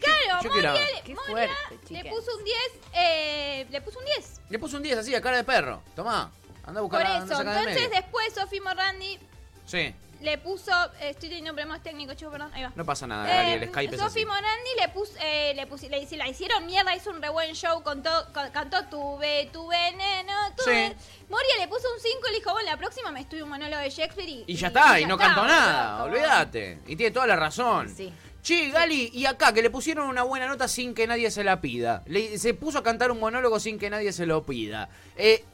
[0.00, 1.30] Claro, yo Moria, le- Qué Moria
[1.68, 2.56] fuerte, le puso un 10.
[2.94, 4.40] Eh, le puso un 10.
[4.48, 5.82] Le puso un 10 así, a cara de perro.
[5.94, 6.32] Tomá,
[6.64, 7.40] anda a Por buscar a eso.
[7.42, 9.18] Entonces después Sofi Morandi
[9.66, 10.70] Sí, le puso.
[11.00, 12.50] eh, estoy teniendo problemas técnicos, chicos, perdón.
[12.54, 12.72] Ahí va.
[12.74, 14.26] no pasa nada, Gali, el Eh, Skype es Sofi así.
[14.26, 17.82] Morandi le puso, eh, le pusi- le, la hicieron mierda, hizo un re buen show,
[17.82, 20.88] contó, con- cantó tuve, tu veneno, tuve.
[20.98, 21.24] Sí.
[21.28, 23.82] Moria le puso un 5 y le dijo, bueno, la próxima me estudio un monólogo
[23.82, 26.78] de Shakespeare y, Y ya está, y, no está, cantó nada, como- olvídate.
[26.86, 27.88] Y tiene toda la razón.
[27.94, 28.12] Sí.
[28.42, 31.60] Che, Gali, y acá, que le pusieron una buena nota sin que nadie se la
[31.60, 32.02] pida.
[32.06, 34.88] Le- se puso a cantar un monólogo sin que nadie se lo pida.
[35.16, 35.44] Eh,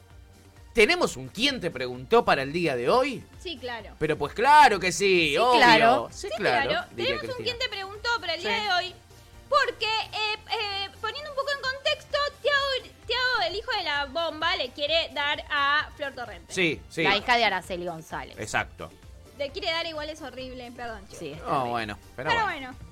[0.77, 3.23] ¿Tenemos un quién te preguntó para el día de hoy?
[3.39, 3.95] Sí, claro.
[3.97, 5.57] Pero pues claro que sí, Sí, obvio.
[5.57, 6.07] claro.
[6.11, 6.85] Sí, Sí, claro.
[6.95, 8.47] Tenemos un quien te preguntó para el Sí.
[8.47, 8.95] día de hoy.
[9.49, 14.55] Porque, eh, eh, poniendo un poco en contexto, Tiago, Tiago, el hijo de la bomba,
[14.57, 16.53] le quiere dar a Flor Torrente.
[16.53, 17.01] Sí, sí.
[17.01, 18.35] La hija de Araceli González.
[18.37, 18.91] Exacto.
[19.39, 21.17] Le quiere dar igual, es horrible, perdón, chicos.
[21.17, 21.35] Sí.
[21.47, 22.67] Oh, bueno, pero, Pero bueno.
[22.75, 22.86] bueno.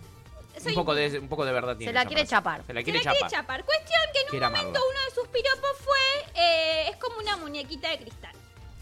[0.70, 1.94] Un poco, de, un poco de verdad tiene.
[1.94, 2.64] la esa quiere chapar.
[2.66, 3.18] Se la Se quiere la chapar.
[3.20, 3.66] quiere chapar.
[3.66, 7.38] Cuestión que en Quiere un momento uno de sus piropos fue, eh, es como una
[7.38, 8.32] muñequita de cristal.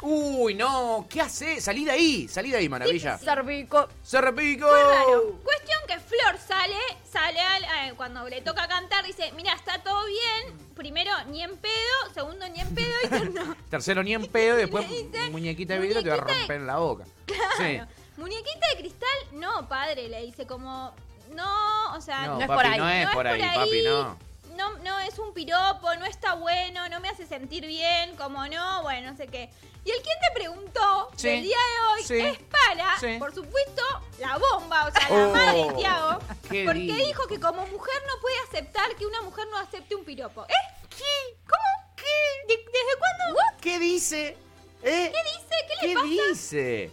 [0.05, 1.61] Uy, no, ¿qué hace?
[1.61, 3.17] Salí de ahí, salí de ahí, maravilla.
[3.17, 3.87] Cervico.
[4.01, 4.67] Se repico.
[4.67, 5.39] Fue raro.
[5.43, 6.75] Cuestión que Flor sale,
[7.09, 10.57] sale al- eh, cuando le toca cantar, dice, mira, está todo bien.
[10.75, 12.13] Primero, ni en pedo.
[12.13, 12.91] Segundo, ni en pedo.
[13.05, 16.19] Y tercero, Tercero ni en pedo y después dice, muñequita de vidrio te va a
[16.19, 17.05] romper en la boca.
[17.57, 17.79] Sí.
[18.17, 20.93] muñequita de cristal, no, padre, le dice como,
[21.33, 22.77] no, o sea, No, no es por ahí.
[22.79, 24.17] no es por ahí, papi, no.
[24.55, 28.83] No, no es un piropo, no está bueno, no me hace sentir bien, como no,
[28.83, 29.49] bueno, no sé qué.
[29.83, 33.17] Y el quien te preguntó Sí, del día de hoy sí, es para, sí.
[33.17, 33.81] por supuesto,
[34.19, 36.19] la bomba, o sea, la Oh, madre de Tiago.
[36.49, 36.95] qué Porque lindo.
[37.05, 40.45] dijo que como mujer no puede aceptar que una mujer no acepte un piropo.
[40.45, 40.53] ¿Eh?
[40.89, 41.35] ¿Qué?
[41.49, 41.93] ¿Cómo?
[41.97, 42.47] ¿Qué?
[42.47, 43.39] ¿De- ¿Desde cuándo?
[43.59, 44.37] ¿Qué dice?
[44.83, 45.11] ¿Eh?
[45.11, 45.55] ¿Qué dice?
[45.67, 46.07] ¿Qué le ¿Qué pasa?
[46.07, 46.91] dice?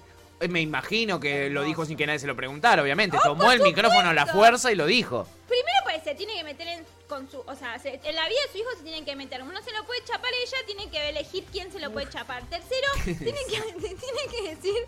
[0.49, 3.19] Me imagino que lo dijo sin que nadie se lo preguntara, obviamente.
[3.19, 5.27] Oh, Tomó el micrófono a la fuerza y lo dijo.
[5.47, 7.41] Primero, pues se tiene que meter en, con su.
[7.41, 9.43] O sea, se- en la vida de su hijo se tienen que meter.
[9.43, 12.43] Uno se lo puede chapar ella, tiene que elegir quién se lo puede chapar.
[12.49, 14.87] Tercero, tiene que, tiene que decir.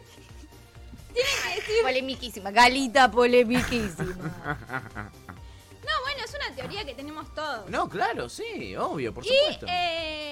[1.13, 1.83] Tienen que decir.
[1.83, 5.11] Polemiquísima, Galita polemiquísima.
[5.83, 7.69] No, bueno, es una teoría que tenemos todos.
[7.69, 9.67] No, claro, sí, obvio, por y, supuesto.
[9.69, 10.32] eh,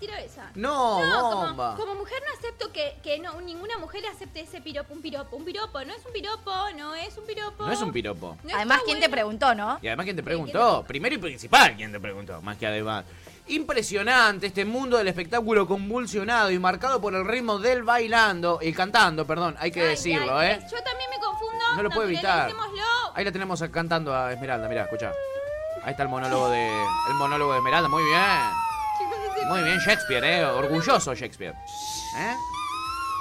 [0.00, 0.50] tiro esa.
[0.54, 1.76] No, como- bomba.
[1.76, 5.44] Como, mujer no acepto que, que no, ninguna mujer acepte ese piropo, un piropo, un
[5.44, 7.66] piropo, no es un piropo, no es un piropo.
[7.66, 8.36] No es un piropo.
[8.42, 9.78] No Además, ¿quién te preguntó, no?
[9.82, 10.84] Y además, ¿quién te ¿quién te preguntó?
[10.86, 12.40] Primero y principal, ¿quién te preguntó?
[12.42, 13.04] Más que además.
[13.48, 19.26] Impresionante este mundo del espectáculo convulsionado y marcado por el ritmo del bailando, y cantando,
[19.26, 20.60] perdón, hay que Ay, decirlo, ay, ¿eh?
[20.70, 21.64] Yo también me confundo.
[21.76, 22.52] No lo puedo evitar.
[23.14, 25.12] Ahí la tenemos cantando a Esmeralda, mirá, escuchá.
[25.82, 26.68] Ahí está el monólogo de
[27.08, 28.69] el monólogo de Esmeralda, muy bien.
[29.50, 31.54] Muy bien Shakespeare, eh, orgulloso Shakespeare.
[32.16, 32.34] ¿Eh?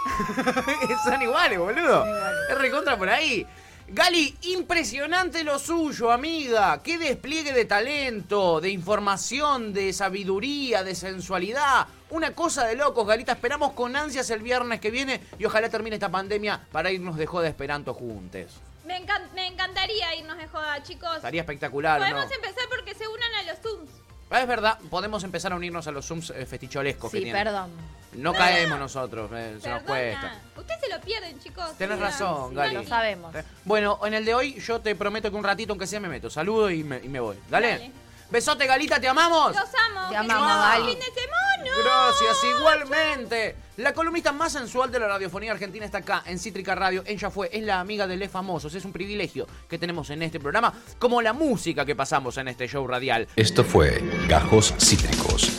[1.04, 2.06] Son iguales, boludo.
[2.50, 3.46] Es recontra por ahí.
[3.88, 6.82] Gali, impresionante lo suyo, amiga.
[6.84, 11.88] Qué despliegue de talento, de información, de sabiduría, de sensualidad.
[12.12, 13.32] Una cosa de locos, Galita.
[13.32, 17.26] Esperamos con ansias el viernes que viene y ojalá termine esta pandemia para irnos de
[17.26, 18.62] joda esperanto juntos.
[18.86, 21.16] Me, encan- me encantaría irnos de joda, chicos.
[21.16, 22.12] Estaría espectacular, ¿o ¿no?
[22.12, 23.90] Podemos empezar porque se unan a los Zooms.
[24.32, 27.44] Es verdad, podemos empezar a unirnos a los Zooms eh, festicholescos que Sí, tienen.
[27.44, 27.72] perdón.
[28.14, 30.36] No caemos nosotros, eh, se nos cuesta.
[30.56, 31.76] Ustedes se lo pierden, chicos.
[31.78, 32.74] Tenés Mira, razón, sí, Gali.
[32.76, 33.34] Lo sabemos.
[33.36, 36.10] Eh, Bueno, en el de hoy yo te prometo que un ratito, aunque sea, me
[36.10, 36.30] meto.
[36.30, 37.38] Saludo y me, y me voy.
[37.50, 37.72] Dale.
[37.72, 37.92] Dale.
[38.32, 39.56] Besote, Galita, te amamos.
[39.56, 40.08] Los amo.
[40.08, 40.86] Te que amamos, Gali.
[40.92, 41.72] fin de semana.
[41.84, 43.56] Gracias, igualmente.
[43.80, 47.02] La columnista más sensual de la radiofonía argentina está acá, en Cítrica Radio.
[47.06, 48.76] Ella fue, es la amiga de Les Famosos.
[48.76, 52.68] Es un privilegio que tenemos en este programa, como la música que pasamos en este
[52.68, 53.30] show radial.
[53.38, 55.50] Esto fue Gajos Cítricos.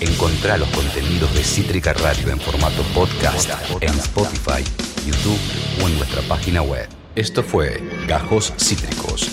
[0.00, 3.48] Encontrá los contenidos de Cítrica Radio en formato podcast
[3.80, 4.64] en Spotify,
[5.06, 5.38] YouTube
[5.80, 6.88] o en nuestra página web.
[7.14, 9.30] Esto fue Gajos Cítricos.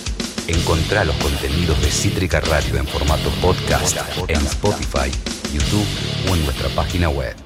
[0.47, 5.09] Encontrá los contenidos de Cítrica Radio en formato podcast en Spotify,
[5.51, 5.87] YouTube
[6.29, 7.44] o en nuestra página web.